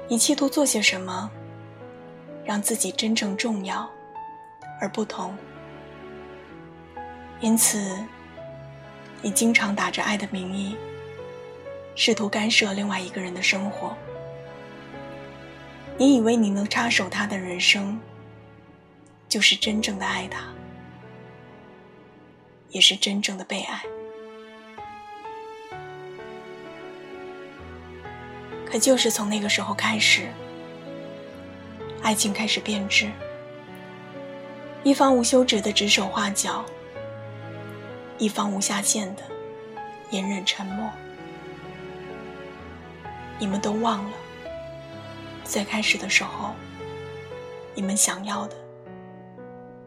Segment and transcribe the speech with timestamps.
[0.08, 1.32] 你企图做些什么，
[2.44, 3.90] 让自己真正重要
[4.80, 5.36] 而不同。
[7.42, 7.98] 因此，
[9.24, 10.76] 你经常打着爱的名义，
[11.96, 13.98] 试图干涉另外一个人的生活。
[15.98, 18.00] 你以为你能插手他的人生，
[19.28, 20.46] 就是真正的爱他，
[22.70, 23.82] 也是真正的被爱。
[28.76, 30.28] 可就是从那个时候开始，
[32.02, 33.10] 爱情开始变质，
[34.84, 36.62] 一方无休止的指手画脚，
[38.18, 39.24] 一方无下限的
[40.10, 40.90] 隐忍沉默。
[43.40, 44.12] 你们都忘了，
[45.46, 46.54] 最开始的时候，
[47.76, 48.58] 你们想要的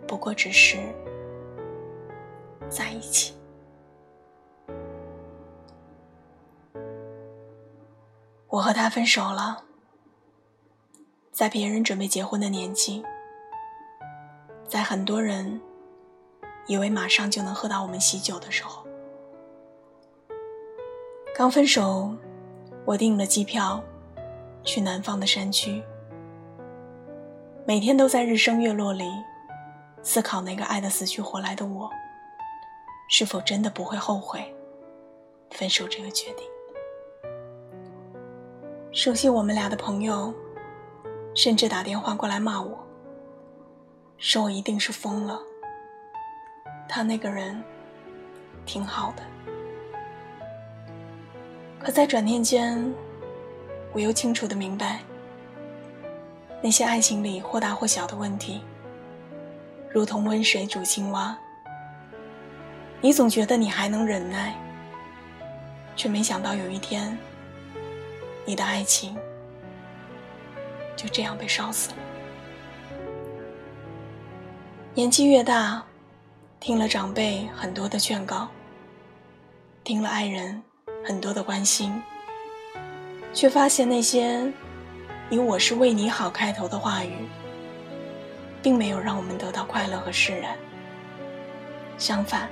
[0.06, 0.78] 不过只是
[2.70, 3.37] 在一起。
[8.58, 9.62] 我和他分手了，
[11.30, 13.04] 在别人准备结婚的年纪，
[14.66, 15.60] 在很多人
[16.66, 18.84] 以为马上就能喝到我们喜酒的时候，
[21.36, 22.12] 刚分手，
[22.84, 23.80] 我订了机票，
[24.64, 25.80] 去南方的山区，
[27.64, 29.04] 每天都在日升月落里
[30.02, 31.88] 思考那个爱的死去活来的我，
[33.08, 34.52] 是否真的不会后悔
[35.52, 36.44] 分手这个决定。
[38.98, 40.34] 熟悉我们俩的朋友，
[41.32, 42.76] 甚至打电话过来骂我，
[44.16, 45.38] 说我一定是疯了。
[46.88, 47.62] 他那个人
[48.66, 49.22] 挺好的，
[51.78, 52.92] 可在转念间，
[53.92, 54.98] 我又清楚的明白，
[56.60, 58.62] 那些爱情里或大或小的问题，
[59.88, 61.38] 如同温水煮青蛙，
[63.00, 64.56] 你总觉得你还能忍耐，
[65.94, 67.16] 却没想到有一天。
[68.48, 69.14] 你的爱情
[70.96, 71.96] 就这样被烧死了。
[74.94, 75.84] 年纪越大，
[76.58, 78.48] 听了长辈很多的劝告，
[79.84, 80.62] 听了爱人
[81.04, 82.02] 很多的关心，
[83.34, 84.50] 却发现那些
[85.28, 87.28] 以“我是为你好”开头的话语，
[88.62, 90.56] 并没有让我们得到快乐和释然，
[91.98, 92.48] 相反，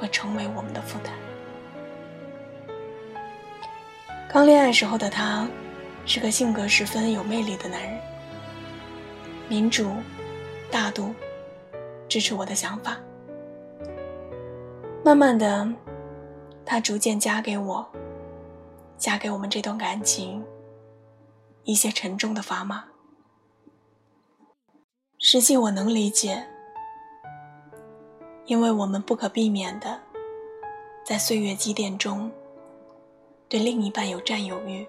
[0.00, 1.14] 会成为我们的负担。
[4.32, 5.46] 刚恋爱时候的他，
[6.06, 8.00] 是个性格十分有魅力的男人，
[9.46, 9.92] 民主、
[10.70, 11.14] 大度，
[12.08, 12.96] 支持我的想法。
[15.04, 15.70] 慢慢的，
[16.64, 17.86] 他逐渐加给我，
[18.96, 20.42] 加给我们这段感情
[21.64, 22.84] 一些沉重的砝码。
[25.18, 26.42] 实际我能理解，
[28.46, 30.00] 因为我们不可避免的
[31.04, 32.32] 在岁月积淀中，
[33.52, 34.86] 对另一半有占有欲，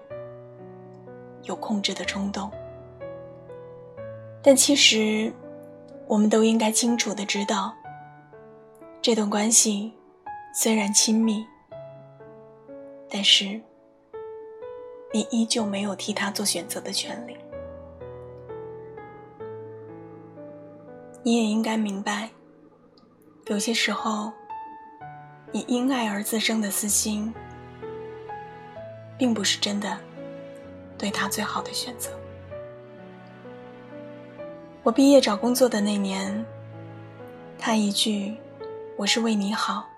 [1.42, 2.50] 有控制的冲动。
[4.42, 5.30] 但其实，
[6.06, 7.74] 我们都应该清楚的知道，
[9.02, 9.92] 这段关系
[10.54, 11.44] 虽然亲密，
[13.10, 13.60] 但是
[15.12, 17.36] 你依旧没有替他做选择的权利。
[21.22, 22.30] 你也应该明白，
[23.48, 24.32] 有些时候，
[25.52, 27.30] 你因爱而滋生的私心，
[29.18, 29.98] 并不是真的
[30.98, 32.10] 对他最好的选择。
[34.82, 36.44] 我毕业找工作的那年，
[37.58, 38.36] 他一句
[38.98, 39.88] “我是为你好”，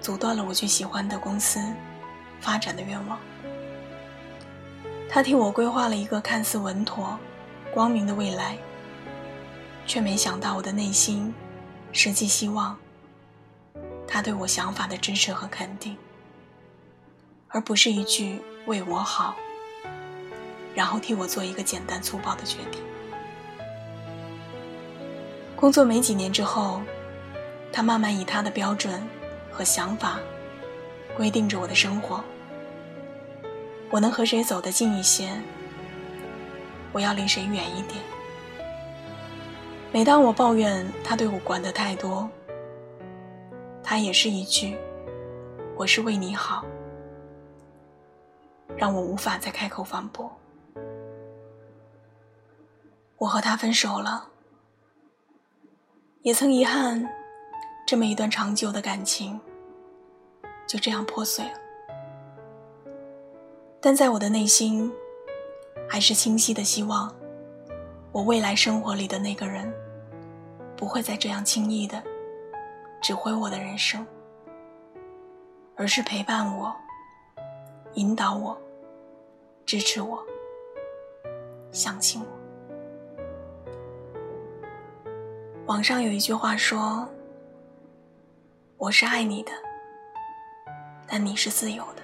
[0.00, 1.60] 阻断了我去喜欢的公司
[2.40, 3.18] 发展的愿望。
[5.10, 7.18] 他替我规划了一个看似稳妥、
[7.72, 8.56] 光明的未来，
[9.86, 11.34] 却没想到我的内心
[11.92, 12.78] 实际希望
[14.06, 15.96] 他对我想法的支持和肯定，
[17.48, 19.34] 而不是一句“为我好”，
[20.74, 22.82] 然后替我做一个简单粗暴的决定。
[25.56, 26.80] 工作没几年之后，
[27.72, 29.02] 他慢慢以他的标准
[29.50, 30.18] 和想法
[31.16, 32.22] 规定着我的生活。
[33.90, 35.30] 我能和谁走得近一些，
[36.92, 38.00] 我要离谁远一点。
[39.90, 42.28] 每当我抱怨他对我管得太多，
[43.82, 44.76] 他也是一句
[45.74, 46.62] “我是为你好”，
[48.78, 50.30] 让我无法再开口反驳。
[53.16, 54.28] 我和他分手了。
[56.22, 57.08] 也曾遗憾，
[57.86, 59.40] 这么一段长久的感情
[60.66, 61.58] 就这样破碎了。
[63.80, 64.92] 但在我的内心，
[65.88, 67.12] 还是清晰的希望，
[68.12, 69.72] 我未来生活里的那个人，
[70.76, 72.02] 不会再这样轻易的
[73.00, 74.06] 指挥我的人生，
[75.76, 76.74] 而是陪伴我、
[77.94, 78.60] 引导我、
[79.68, 80.24] 支持我、
[81.72, 82.26] 相信我。
[85.66, 87.06] 网上有一句话说
[88.78, 89.52] ：“我是爱你的，
[91.06, 92.02] 但你是自由的。”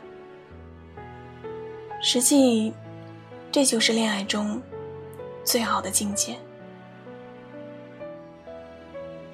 [2.05, 2.75] 实际，
[3.51, 4.61] 这就是恋爱中
[5.43, 6.39] 最好的境界。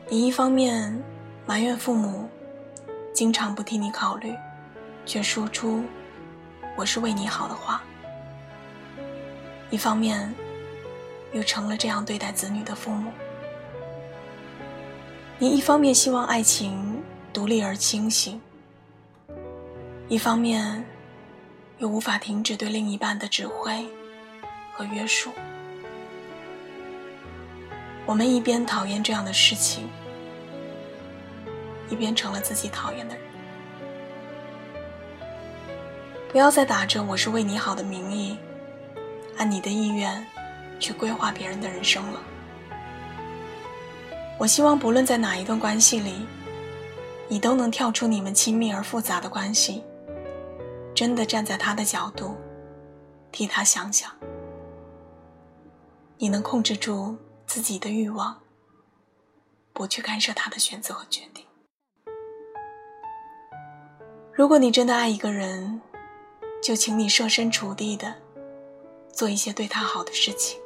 [0.09, 0.97] 你一方面
[1.44, 2.29] 埋怨父母
[3.12, 4.37] 经常不替你考虑，
[5.05, 5.83] 却说出
[6.79, 7.81] “我是为你好”的话；
[9.71, 10.35] 一方面
[11.33, 13.13] 又成了这样对待子女的父母。
[15.39, 17.03] 你一方面希望爱情
[17.33, 18.41] 独立而清醒，
[20.09, 20.85] 一方面
[21.79, 23.87] 又无法停止对另一半的指挥
[24.73, 25.31] 和约束。
[28.05, 29.89] 我们一边讨厌这样的事情，
[31.89, 33.25] 一边成了自己讨厌的人。
[36.33, 38.37] 不要再打着“我是为你好”的名义，
[39.40, 40.25] 按你的意愿
[40.78, 42.20] 去规划别人的人生了。
[44.38, 46.26] 我希望，不论在哪一段关系里，
[47.26, 49.82] 你都能跳出你们亲密而复杂的关系，
[50.94, 52.37] 真的站在他的角度，
[53.32, 54.11] 替他想想。
[56.18, 57.16] 你能控制住
[57.47, 58.38] 自己的欲望，
[59.73, 61.42] 不去干涉他的选择和决定。
[64.35, 65.80] 如果你真的爱一个人，
[66.62, 68.14] 就请你设身处地的
[69.12, 70.61] 做一些对他好的事情。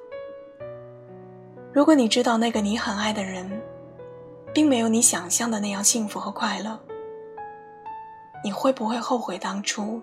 [1.72, 3.50] 如果你知道那个你很爱的人，
[4.52, 6.78] 并没有你想象的那样幸福和快乐，
[8.44, 10.00] 你会不会后悔当初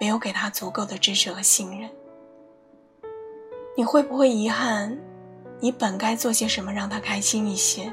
[0.00, 1.90] 没有给他足够的支持和信任？
[3.76, 4.96] 你会不会遗憾，
[5.58, 7.92] 你本该做些什么让他开心一些，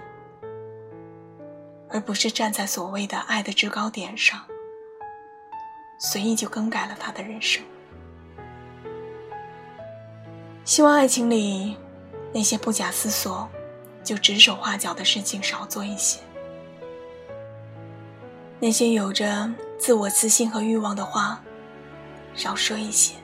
[1.90, 4.40] 而不是站在所谓的爱的制高点上，
[5.98, 7.64] 随意就更改了他的人生？
[10.64, 11.78] 希望爱情里。
[12.34, 13.46] 那些不假思索
[14.06, 16.22] 就指手画脚的事情少做一些，
[18.58, 21.44] 那些有着自我自信和欲望的话
[22.34, 23.16] 少说一些。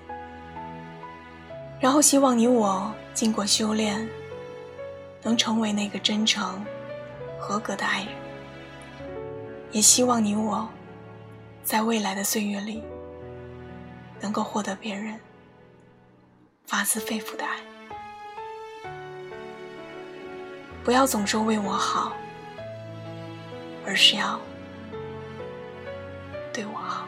[1.79, 4.05] 然后希望你我经过修炼，
[5.23, 6.61] 能成为那个真诚、
[7.39, 8.13] 合格的爱人。
[9.71, 10.67] 也希望你我，
[11.63, 12.83] 在未来的岁月里，
[14.19, 15.17] 能够获得别人
[16.67, 17.57] 发自肺腑的爱。
[20.83, 22.15] 不要总说为我好，
[23.85, 24.39] 而是要
[26.53, 27.07] 对我好。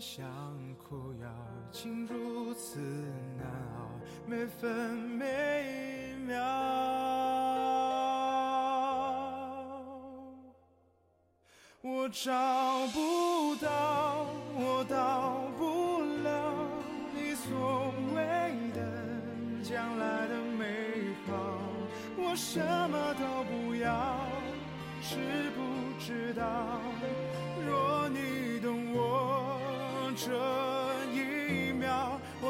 [0.00, 0.26] 想
[0.76, 1.28] 哭要
[1.72, 2.78] 竟，如此
[3.38, 3.88] 难熬，
[4.26, 4.70] 每分
[5.18, 6.36] 每秒。
[11.82, 12.30] 我找
[12.88, 14.05] 不到，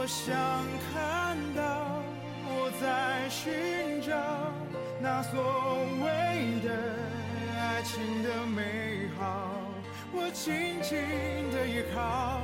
[0.06, 0.36] 想
[0.92, 2.00] 看到
[2.48, 4.14] 我在寻找
[5.00, 5.42] 那所
[6.00, 6.70] 谓的
[7.58, 9.50] 爱情的美好
[10.14, 10.96] 我紧紧
[11.52, 12.40] 的依靠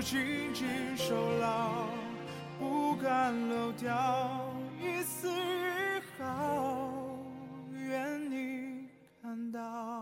[0.00, 1.86] 紧紧守牢
[2.58, 6.90] 不敢漏掉一丝一毫
[7.72, 8.88] 愿你
[9.22, 9.95] 看到。